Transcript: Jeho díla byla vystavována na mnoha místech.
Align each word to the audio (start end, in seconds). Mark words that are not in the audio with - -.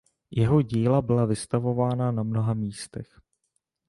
Jeho 0.31 0.61
díla 0.61 1.01
byla 1.01 1.25
vystavována 1.25 2.11
na 2.11 2.23
mnoha 2.23 2.53
místech. 2.53 3.19